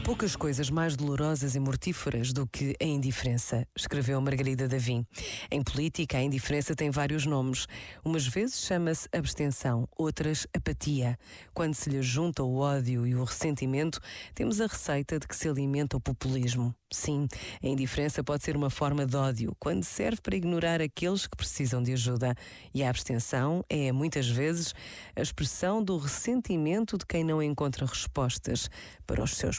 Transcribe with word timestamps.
poucas 0.00 0.34
coisas 0.34 0.70
mais 0.70 0.96
dolorosas 0.96 1.54
e 1.54 1.60
mortíferas 1.60 2.32
do 2.32 2.46
que 2.46 2.74
a 2.80 2.84
indiferença, 2.84 3.66
escreveu 3.76 4.18
Margarida 4.22 4.66
Davim. 4.66 5.06
Em 5.50 5.62
política, 5.62 6.16
a 6.16 6.22
indiferença 6.22 6.74
tem 6.74 6.90
vários 6.90 7.26
nomes. 7.26 7.66
Umas 8.02 8.26
vezes 8.26 8.64
chama-se 8.64 9.06
abstenção, 9.12 9.86
outras 9.94 10.46
apatia. 10.56 11.18
Quando 11.52 11.74
se 11.74 11.90
lhe 11.90 12.00
junta 12.00 12.42
o 12.42 12.56
ódio 12.56 13.06
e 13.06 13.14
o 13.14 13.22
ressentimento, 13.22 14.00
temos 14.34 14.62
a 14.62 14.66
receita 14.66 15.18
de 15.18 15.28
que 15.28 15.36
se 15.36 15.46
alimenta 15.46 15.96
o 15.96 16.00
populismo. 16.00 16.74
Sim, 16.90 17.26
a 17.62 17.66
indiferença 17.66 18.22
pode 18.22 18.44
ser 18.44 18.54
uma 18.54 18.68
forma 18.68 19.06
de 19.06 19.16
ódio, 19.16 19.56
quando 19.58 19.82
serve 19.82 20.20
para 20.20 20.36
ignorar 20.36 20.82
aqueles 20.82 21.26
que 21.26 21.36
precisam 21.36 21.82
de 21.82 21.94
ajuda. 21.94 22.34
E 22.74 22.82
a 22.82 22.90
abstenção 22.90 23.64
é, 23.68 23.90
muitas 23.92 24.28
vezes, 24.28 24.74
a 25.16 25.22
expressão 25.22 25.82
do 25.82 25.96
ressentimento 25.96 26.98
de 26.98 27.06
quem 27.06 27.24
não 27.24 27.42
encontra 27.42 27.86
respostas 27.86 28.68
para 29.06 29.24
os 29.24 29.36
seus 29.36 29.58